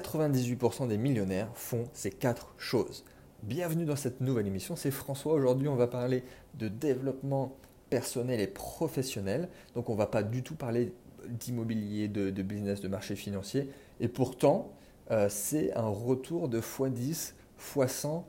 [0.00, 3.04] 98% des millionnaires font ces quatre choses.
[3.44, 5.34] Bienvenue dans cette nouvelle émission, c'est François.
[5.34, 6.24] Aujourd'hui, on va parler
[6.54, 7.56] de développement
[7.90, 9.48] personnel et professionnel.
[9.76, 10.92] Donc, on ne va pas du tout parler
[11.28, 13.70] d'immobilier, de, business, de marché financier.
[14.00, 14.72] Et pourtant,
[15.12, 18.24] euh, c'est un retour de x10, x100,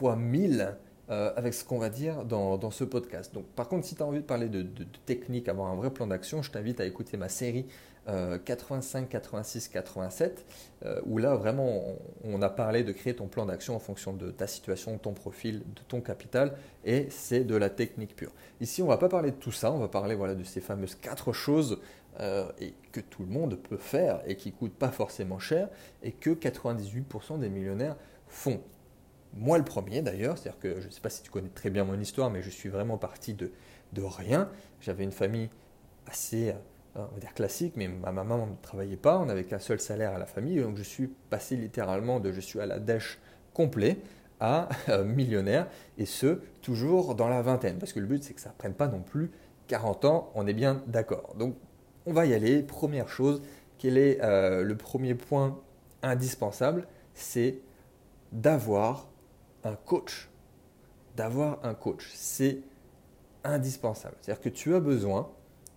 [0.00, 0.74] x1000
[1.08, 3.32] avec ce qu'on va dire dans, ce podcast.
[3.32, 4.66] Donc, par contre, si tu as envie de parler de,
[5.06, 7.66] technique, avoir un vrai plan d'action, je t'invite à écouter ma série
[8.44, 10.44] 85, 86, 87,
[11.06, 11.82] où là vraiment
[12.24, 15.12] on, a parlé de créer ton plan d'action en fonction de ta situation, de ton
[15.12, 18.32] profil, de ton capital, et c'est de la technique pure.
[18.60, 20.94] Ici on va pas parler de tout ça, on va parler voilà, de ces fameuses
[20.94, 21.78] quatre choses
[22.20, 22.46] euh,
[22.92, 25.68] que tout le monde peut faire et qui coûtent pas forcément cher
[26.02, 27.96] et que 98% des millionnaires
[28.26, 28.62] font.
[29.36, 31.84] Moi le premier d'ailleurs, c'est-à-dire que je ne sais pas si tu connais très bien
[31.84, 33.52] mon histoire, mais je suis vraiment parti de,
[33.92, 34.50] de rien.
[34.80, 35.50] J'avais une famille
[36.06, 36.54] assez
[36.98, 40.12] on va dire classique, mais ma maman ne travaillait pas, on n'avait qu'un seul salaire
[40.12, 43.18] à la famille, donc je suis passé littéralement de je suis à la dèche
[43.52, 43.98] complet
[44.40, 48.40] à euh, millionnaire, et ce, toujours dans la vingtaine, parce que le but c'est que
[48.40, 49.30] ça ne prenne pas non plus
[49.68, 51.34] 40 ans, on est bien d'accord.
[51.38, 51.56] Donc
[52.06, 53.42] on va y aller, première chose,
[53.78, 55.58] quel est euh, le premier point
[56.02, 56.86] indispensable?
[57.14, 57.58] C'est
[58.32, 59.08] d'avoir
[59.66, 60.28] un coach.
[61.16, 62.58] D'avoir un coach, c'est
[63.42, 64.16] indispensable.
[64.20, 65.30] C'est-à-dire que tu as besoin,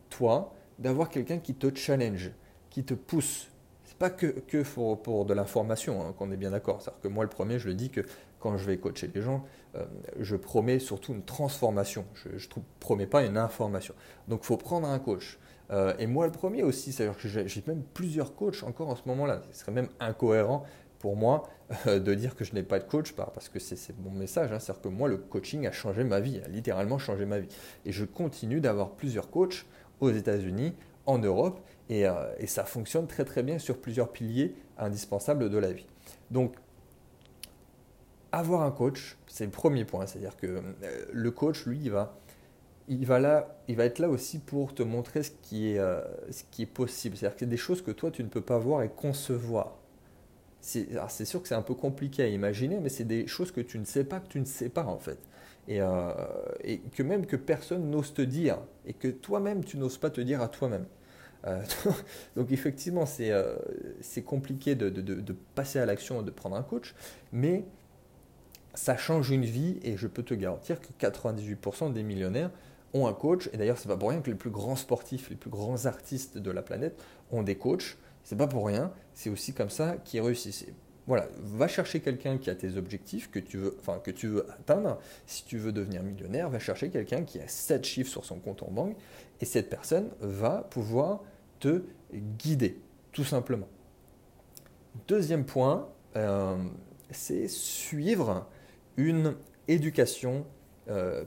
[0.09, 2.31] toi, d'avoir quelqu'un qui te challenge,
[2.69, 3.49] qui te pousse.
[3.85, 4.63] C'est pas que, que
[4.95, 6.81] pour, de l'information, hein, qu'on est bien d'accord.
[6.81, 8.01] C'est-à-dire que moi, le premier, je le dis que
[8.39, 9.45] quand je vais coacher les gens,
[9.75, 9.85] euh,
[10.19, 12.05] je promets surtout une transformation.
[12.15, 13.93] Je ne promets pas une information.
[14.27, 15.39] Donc, il faut prendre un coach.
[15.71, 19.03] Euh, et moi, le premier aussi, c'est-à-dire que j'ai même plusieurs coachs encore en ce
[19.07, 19.41] moment-là.
[19.51, 20.63] Ce serait même incohérent
[21.00, 21.50] pour moi
[21.88, 24.52] euh, de dire que je n'ai pas de coach parce que c'est mon message.
[24.52, 24.59] Hein.
[24.59, 27.50] C'est-à-dire que moi, le coaching a changé ma vie, a littéralement changé ma vie.
[27.86, 29.66] Et je continue d'avoir plusieurs coachs
[30.00, 30.75] aux États-Unis,
[31.06, 31.59] en Europe,
[31.91, 35.88] euh, et, ça fonctionne très très bien sur plusieurs piliers indispensables de la vie.
[36.30, 36.56] Donc,
[38.31, 42.16] avoir un coach, c'est le premier point, c'est-à-dire que euh, le coach, lui, il va,
[42.88, 46.02] il va, là, il va être là aussi pour te montrer ce qui est, euh,
[46.29, 48.59] ce qui est possible, c'est-à-dire que c'est des choses que toi, tu ne peux pas
[48.59, 49.78] voir et concevoir.
[50.62, 53.80] C'est sûr que c'est un peu compliqué à imaginer, mais c'est des choses que tu
[53.80, 55.20] ne sais pas, que tu ne sais pas en fait.
[55.70, 56.14] Euh,
[56.64, 60.22] et, que même que personne n'ose te dire, et que toi-même tu n'oses pas te
[60.22, 60.86] dire à toi-même.
[61.46, 61.62] Euh,
[62.36, 63.56] donc effectivement, c'est euh,
[64.25, 66.96] compliqué de, de, passer à l'action, de prendre un coach,
[67.31, 67.64] mais
[68.74, 72.52] ça change une vie et je peux te garantir que 98% des millionnaires
[72.94, 73.50] ont un coach.
[73.53, 76.38] Et d'ailleurs, c'est pas pour rien que les plus grands sportifs, les plus grands artistes
[76.38, 77.00] de la planète
[77.31, 77.97] ont des coachs.
[78.29, 78.94] C'est pas pour rien.
[79.16, 80.67] C'est aussi comme ça qu'ils réussissent.
[81.07, 84.47] Voilà, va chercher quelqu'un qui a tes objectifs que tu veux, enfin, que tu veux
[84.51, 85.00] atteindre.
[85.25, 88.62] Si tu veux devenir millionnaire, va chercher quelqu'un qui a 7 chiffres sur son compte
[88.62, 88.95] en banque
[89.41, 91.23] et cette personne va pouvoir
[91.59, 91.81] te
[92.13, 92.79] guider,
[93.13, 93.67] tout simplement.
[95.07, 96.56] Deuxième point, euh,
[97.09, 98.47] c'est suivre
[98.96, 100.46] une éducation
[100.89, 101.23] euh.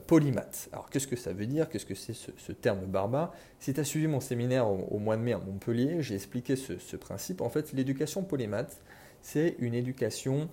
[0.71, 1.69] Alors qu'est-ce que ça veut dire?
[1.69, 5.21] Qu'est-ce que c'est ce, terme barbare Si tu as suivi mon séminaire au, mois de
[5.21, 7.41] mai à Montpellier, j'ai expliqué ce, principe.
[7.41, 8.81] En fait, l'éducation polymath,
[9.21, 10.49] c'est une éducation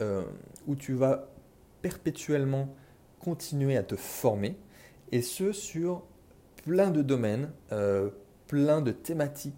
[0.00, 0.22] euh,
[0.66, 1.28] où tu vas
[1.82, 2.74] perpétuellement
[3.20, 4.56] continuer à te former,
[5.12, 6.02] et ce sur
[6.64, 8.10] plein de domaines, euh,
[8.46, 9.54] plein de thématiques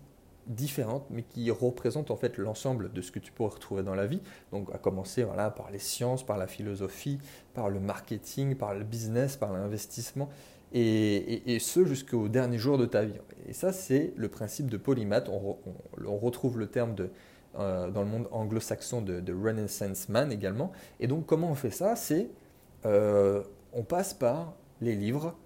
[0.47, 4.07] différentes, mais qui représentent en fait l'ensemble de ce que tu pourrais retrouver dans la
[4.07, 4.21] vie.
[4.51, 7.19] Donc à commencer voilà, par les sciences, par la philosophie,
[7.55, 10.29] par le marketing, par le business, par l'investissement,
[10.75, 13.13] et, ce jusqu'au dernier jour de ta vie.
[13.47, 15.29] Et ça, c'est le principe de polymath.
[15.29, 17.11] on retrouve le terme de
[17.59, 20.73] euh, dans le monde anglo-saxon de, Renaissance Man également.
[21.01, 21.97] Et donc comment on fait ça?
[21.97, 22.31] C'est
[22.87, 23.43] euh,
[23.75, 25.37] on passe par les livres,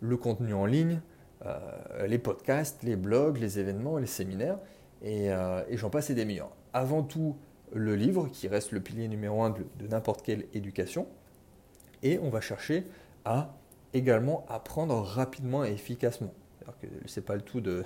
[0.00, 1.00] le contenu en ligne,
[1.44, 4.58] euh, les podcasts, les blogs, les événements, les séminaires,
[5.02, 5.28] et,
[5.72, 6.50] j'en passe et des meilleurs.
[6.72, 7.36] Avant tout,
[7.72, 11.06] le livre, qui reste le pilier numéro un de, n'importe quelle éducation,
[12.02, 12.86] et on va chercher
[13.24, 13.54] à
[13.92, 16.32] également apprendre rapidement et efficacement.
[17.06, 17.84] Ce n'est pas le tout de,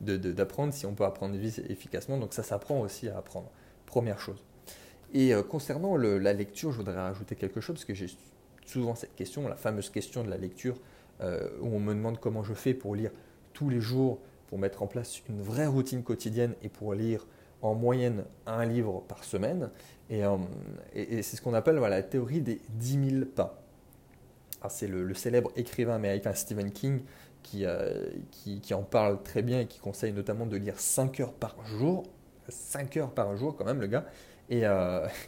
[0.00, 2.18] d'apprendre si on peut apprendre vite efficacement.
[2.18, 3.50] Donc ça s'apprend aussi à apprendre.
[3.86, 4.44] Première chose.
[5.12, 8.08] Et euh, concernant la lecture, je voudrais rajouter quelque chose parce que j'ai
[8.66, 10.76] souvent cette question, la fameuse question de la lecture,
[11.20, 13.10] euh, où on me demande comment je fais pour lire
[13.52, 14.18] tous les jours,
[14.48, 17.26] pour mettre en place une vraie routine quotidienne et pour lire
[17.62, 19.70] en moyenne un livre par semaine.
[20.10, 20.36] Et, euh,
[20.94, 23.60] c'est ce qu'on appelle la théorie des 10 000 pas.
[24.68, 27.02] C'est le, célèbre écrivain américain Stephen King
[27.56, 31.32] euh, qui, qui, en parle très bien et qui conseille notamment de lire 5 heures
[31.32, 32.04] par jour.
[32.48, 34.06] 5 heures par jour quand même le gars.
[34.50, 34.64] Et,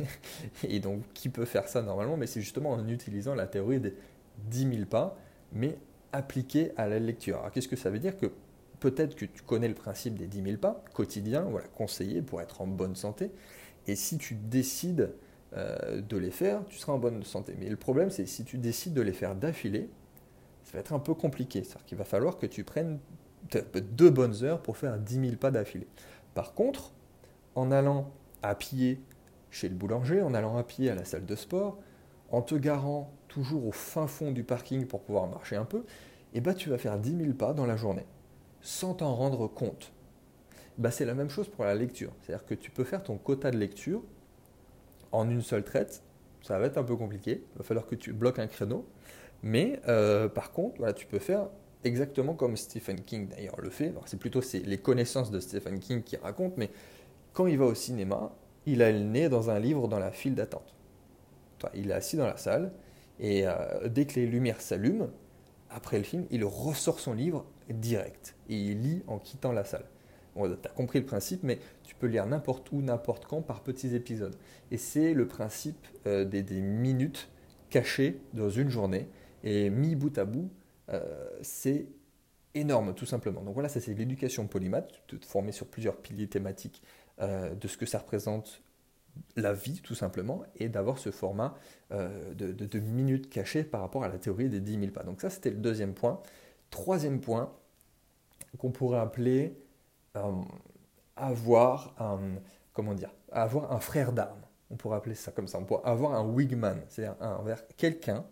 [0.68, 2.16] et donc qui peut faire ça normalement?
[2.16, 3.94] Mais c'est justement en utilisant la théorie des
[4.50, 5.16] 10 000 pas,
[5.52, 5.78] mais
[6.12, 7.38] appliquée à la lecture.
[7.38, 8.26] Alors qu'est-ce que ça veut dire que
[8.80, 12.60] peut-être que tu connais le principe des 10 000 pas quotidiens, voilà, conseillés pour être
[12.60, 13.30] en bonne santé.
[13.86, 15.12] Et si tu décides
[15.56, 17.54] euh, de les faire, tu seras en bonne santé.
[17.58, 19.88] Mais le problème, c'est si tu décides de les faire d'affilée,
[20.64, 21.62] ça va être un peu compliqué.
[21.62, 22.98] C'est-à-dire qu'il va falloir que tu prennes
[23.92, 25.86] deux bonnes heures pour faire 10 000 pas d'affilée.
[26.34, 26.92] Par contre,
[27.54, 28.10] en allant
[28.42, 29.00] à pied
[29.50, 31.78] chez le boulanger, en allant à pied à la salle de sport,
[32.30, 35.80] en te garant toujours au fin fond du parking pour pouvoir marcher un peu,
[36.32, 38.06] et eh ben, tu vas faire 10 000 pas dans la journée,
[38.62, 39.92] sans t'en rendre compte.
[40.78, 42.12] Bah, c'est la même chose pour la lecture.
[42.20, 44.02] C'est-à-dire que tu peux faire ton quota de lecture
[45.12, 46.02] en une seule traite.
[46.42, 47.44] Ça va être un peu compliqué.
[47.54, 48.86] Il va falloir que tu bloques un créneau.
[49.42, 51.48] Mais euh, par contre, voilà, tu peux faire
[51.84, 53.92] exactement comme Stephen King d'ailleurs le fait.
[54.06, 56.70] C'est plutôt les connaissances de Stephen King qui racontent, mais
[57.34, 58.34] quand il va au cinéma,
[58.64, 60.74] il a le nez dans un livre dans la file d'attente.
[61.74, 62.72] Il est assis dans la salle
[63.20, 65.10] et euh, dès que les lumières s'allument,
[65.70, 69.86] après le film, il ressort son livre direct et il lit en quittant la salle.
[70.34, 73.62] Bon, tu as compris le principe, mais tu peux lire n'importe où, n'importe quand, par
[73.62, 74.36] petits épisodes.
[74.70, 77.28] Et c'est le principe euh, des, minutes
[77.70, 79.08] cachées dans une journée.
[79.44, 80.50] Et mis bout à bout,
[80.90, 81.86] euh, c'est
[82.54, 83.42] énorme, tout simplement.
[83.42, 86.82] Donc voilà, ça c'est l'éducation polymath, de te former sur plusieurs piliers thématiques
[87.18, 88.62] de ce que ça représente
[89.36, 91.54] la vie, tout simplement, et d'avoir ce format
[91.92, 95.02] euh, de, minutes cachées par rapport à la théorie des 10 000 pas.
[95.02, 96.20] Donc ça, c'était le deuxième point.
[96.70, 97.52] Troisième point,
[98.58, 99.58] qu'on pourrait appeler
[100.16, 100.32] euh,
[101.16, 102.18] avoir un,
[102.72, 104.42] comment dire, avoir un frère d'armes.
[104.70, 105.58] On pourrait appeler ça comme ça.
[105.58, 108.24] On pourrait avoir un wigman, c'est-à-dire quelqu'un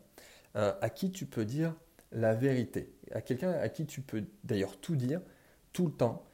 [0.57, 1.75] euh, à qui tu peux dire
[2.13, 5.21] la vérité, à quelqu'un à qui tu peux d'ailleurs tout dire
[5.73, 6.25] tout le temps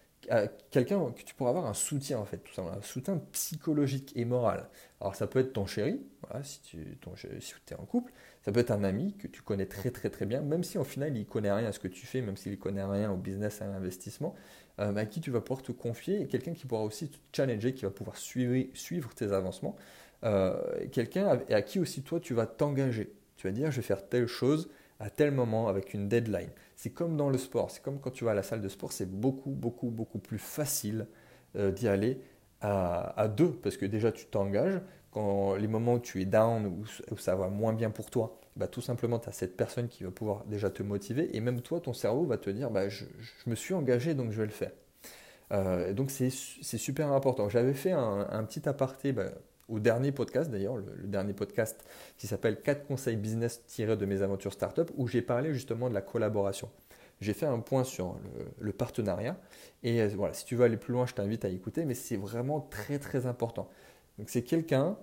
[0.70, 4.25] quelqu'un que tu pourras avoir un soutien en fait, tout ça, un soutien psychologique et
[4.25, 4.69] moral.
[5.00, 6.00] Alors ça peut être ton chéri,
[6.43, 6.99] si tu
[7.40, 8.12] si es en couple,
[8.43, 10.84] ça peut être un ami que tu connais très très très bien, même si au
[10.84, 13.62] final il connaît rien à ce que tu fais, même s'il connaît rien au business,
[13.62, 14.34] à l'investissement,
[14.78, 17.84] euh, à qui tu vas pouvoir te confier, quelqu'un qui pourra aussi te challenger, qui
[17.84, 19.76] va pouvoir suivre, suivre tes avancements,
[20.25, 23.12] euh, quelqu'un à qui aussi toi tu vas t'engager.
[23.37, 24.69] Tu vas dire je vais faire telle chose
[25.00, 26.50] à tel moment avec une deadline.
[26.76, 28.93] C'est comme dans le sport, c'est comme quand tu vas à la salle de sport,
[28.93, 31.06] c'est beaucoup, beaucoup, beaucoup plus facile
[31.56, 32.20] euh, d'y aller
[32.62, 34.82] à, deux, parce que déjà tu t'engages,
[35.12, 38.69] quand les moments où tu es down, où, ça va moins bien pour toi, bah,
[38.69, 41.81] tout simplement tu as cette personne qui va pouvoir déjà te motiver, et même toi,
[41.81, 43.06] ton cerveau va te dire, bah, je,
[43.47, 44.73] me suis engagé, donc je vais le faire.
[45.52, 47.49] Euh, donc c'est super important.
[47.49, 49.31] J'avais fait un, petit aparté bah,
[49.70, 51.84] au dernier podcast d'ailleurs, le, dernier podcast
[52.19, 55.94] qui s'appelle 4 conseils business tirés de mes aventures startup, où j'ai parlé justement de
[55.94, 56.69] la collaboration.
[57.20, 58.19] J'ai fait un point sur
[58.58, 59.38] le, partenariat.
[59.82, 62.17] Et euh, voilà, si tu veux aller plus loin, je t'invite à écouter, mais c'est
[62.17, 63.69] vraiment très très important.
[64.19, 64.99] Donc c'est quelqu'un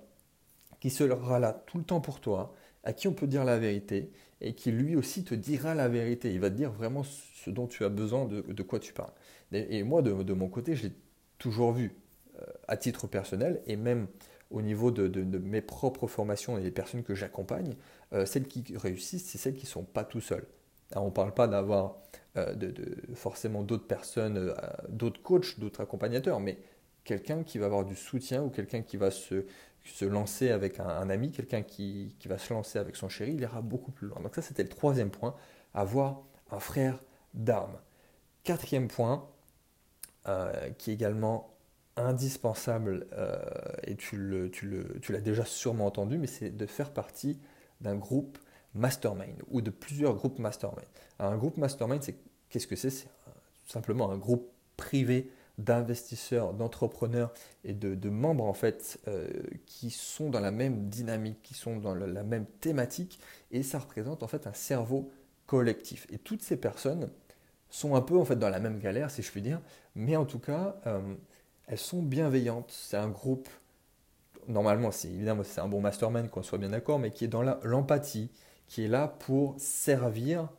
[0.80, 2.54] qui sera là tout le temps pour toi,
[2.84, 4.12] à qui on peut dire la vérité,
[4.42, 6.32] et qui lui aussi te dira la vérité.
[6.34, 9.14] Il va te dire vraiment ce dont tu as besoin, de, quoi tu parles.
[9.52, 10.94] Et, moi, de, de, mon côté, je l'ai
[11.38, 11.96] toujours vu
[12.40, 14.08] euh, à titre personnel, et même
[14.50, 17.76] au niveau de, mes propres formations et des personnes que j'accompagne,
[18.14, 20.48] euh, celles qui réussissent, c'est celles qui ne sont pas tout seules.
[20.96, 21.98] on ne parle pas d'avoir
[22.38, 22.56] euh,
[23.14, 24.54] forcément d'autres personnes, euh,
[24.90, 26.58] d'autres coachs, d'autres accompagnateurs, mais
[27.04, 29.46] quelqu'un qui va avoir du soutien ou quelqu'un qui va se,
[29.84, 33.42] se lancer avec un, ami, quelqu'un qui, qui, va se lancer avec son chéri, il
[33.42, 34.22] ira beaucoup plus loin.
[34.22, 35.36] Donc ça, c'était le troisième point,
[35.74, 37.02] avoir un frère
[37.34, 37.78] d'armes.
[38.44, 39.28] Quatrième point,
[40.78, 41.57] qui est également
[41.98, 43.38] indispensable, euh,
[43.84, 47.40] et tu, le, tu, le, tu l'as déjà sûrement entendu, mais c'est de faire partie
[47.82, 48.38] d'un groupe
[48.74, 50.88] mastermind ou de plusieurs groupes mastermind.
[51.20, 52.16] un groupe mastermind, c'est
[52.50, 52.90] qu'est-ce que c'est?
[52.90, 53.08] C'est
[53.66, 59.28] simplement un groupe privé d'investisseurs, d'entrepreneurs et de, membres en fait euh,
[59.66, 63.20] qui sont dans la même dynamique, qui sont dans la même thématique
[63.52, 65.12] et ça représente en fait un cerveau
[65.48, 66.06] collectif.
[66.12, 67.10] Et toutes ces personnes
[67.70, 69.60] sont un peu en fait dans la même galère si je puis dire,
[69.96, 71.16] mais en tout cas euh,
[71.68, 72.72] elles sont bienveillantes.
[72.72, 73.50] C'est un groupe,
[74.48, 77.44] normalement, c'est évidemment c'est un bon mastermind, qu'on soit bien d'accord, mais qui est dans
[77.64, 78.32] l'empathie,
[78.68, 80.50] qui est là pour servir,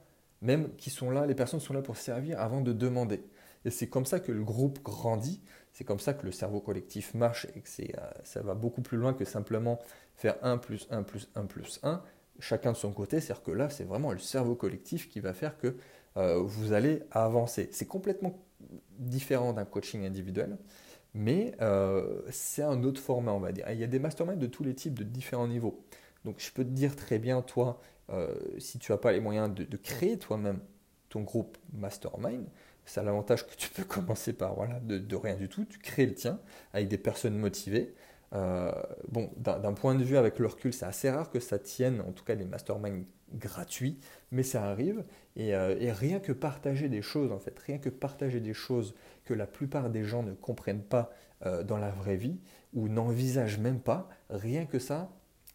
[0.43, 3.25] même qui sont là, les personnes sont là pour servir avant de demander.
[3.65, 7.15] Et c'est comme ça que le groupe grandit, c'est comme ça que le cerveau collectif
[7.15, 9.79] marche et que euh, ça va beaucoup plus loin que simplement
[10.15, 12.03] faire 1 plus 1 plus 1 plus 1,
[12.39, 13.21] chacun de son côté.
[13.21, 15.77] C'est-à-dire que là, c'est vraiment le cerveau collectif qui va faire que
[16.17, 17.69] euh, vous allez avancer.
[17.73, 18.39] C'est complètement
[18.99, 20.57] différent d'un coaching individuel
[21.15, 23.67] mais euh, c'est un autre format, on va dire.
[23.71, 25.83] il y a des masterminds de tous les types, de différents niveaux.
[26.25, 29.53] Donc je peux te dire très bien, toi, euh, si tu n'as pas les moyens
[29.53, 30.61] de, créer toi-même
[31.09, 32.47] ton groupe mastermind,
[32.85, 36.07] ça a l'avantage que tu peux commencer par voilà, de, rien du tout, tu crées
[36.07, 36.41] le tien
[36.73, 37.95] avec des personnes motivées.
[38.35, 38.73] Euh,
[39.09, 42.13] bon, d'un point de vue avec le recul, c'est assez rare que ça tienne, en
[42.13, 43.99] tout cas les masterminds gratuits,
[44.31, 45.05] mais ça arrive.
[45.37, 48.95] Et, et, rien que partager des choses, en fait, rien que partager des choses
[49.25, 51.11] que la plupart des gens ne comprennent pas
[51.65, 52.41] dans la vraie vie
[52.75, 55.11] ou n'envisagent même pas, rien que ça,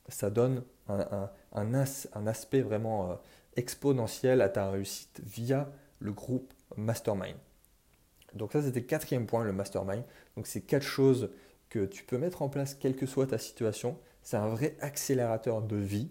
[0.08, 3.16] ça donne un, un, aspect vraiment euh,
[3.56, 7.38] exponentiel à ta réussite via le groupe Mastermind.
[8.34, 10.04] Donc ça, c'était le quatrième point, le Mastermind.
[10.36, 11.30] Donc c'est quatre choses
[11.80, 13.98] tu peux mettre en place, quelle que soit ta situation.
[14.22, 16.10] C'est un vrai accélérateur de vie,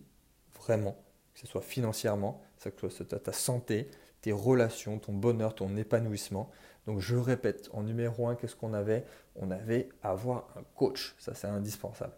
[0.55, 0.97] vraiment,
[1.35, 3.89] que ce soit financièrement, que ce soit ta santé,
[4.21, 6.51] tes relations, ton bonheur, ton épanouissement.
[6.87, 9.05] Donc je répète, en numéro un, qu'est-ce qu'on avait?
[9.37, 12.15] On avait avoir un coach, ça c'est indispensable.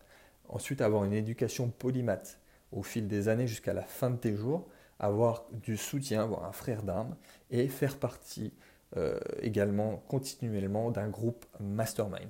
[0.49, 2.39] Ensuite, avoir une éducation polymath
[2.73, 6.53] au fil des années jusqu'à la fin de tes jours, avoir du soutien, avoir un
[6.53, 7.17] frère d'armes
[7.51, 8.53] et faire partie
[8.97, 12.29] euh, également continuellement d'un groupe mastermind.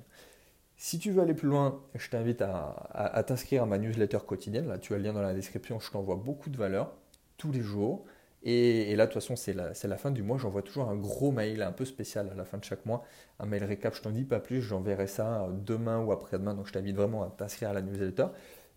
[0.77, 4.67] Si tu veux aller plus loin, je t'invite à, t'inscrire à ma newsletter quotidienne.
[4.67, 5.79] Là, tu as le lien dans la description.
[5.79, 6.93] Je t'envoie beaucoup de valeur
[7.37, 8.05] tous les jours.
[8.43, 10.37] Et, là, de toute façon, c'est la, fin du mois.
[10.37, 13.03] J'envoie toujours un gros mail un peu spécial à la fin de chaque mois.
[13.39, 14.61] Un mail récap, je t'en dis pas plus.
[14.61, 16.53] J'enverrai ça demain ou après-demain.
[16.53, 18.27] Donc, je t'invite vraiment à t'inscrire à la newsletter.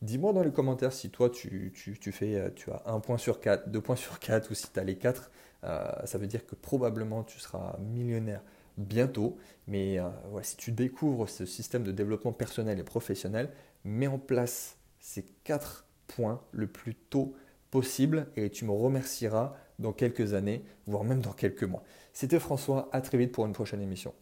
[0.01, 1.73] Dis-moi dans les commentaires si toi tu,
[2.13, 4.79] fais, euh, tu as un point sur 4, deux points sur 4 ou si tu
[4.79, 5.31] as les 4.
[5.65, 8.43] Euh, ça veut dire que probablement tu seras millionnaire
[8.79, 9.37] bientôt.
[9.67, 10.09] Mais euh,
[10.43, 13.51] si tu découvres ce système de développement personnel et professionnel,
[13.85, 17.35] mets en place ces 4 points le plus tôt
[17.71, 21.83] possible et tu me remercieras dans quelques années, voire même dans quelques mois.
[22.13, 24.15] C'était François, à très vite pour une prochaine émission.